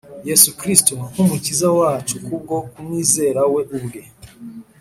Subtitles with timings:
[0.29, 4.01] Yesu Kristo, nk'Umukiza wacu ku bwo kumwizera we ubwe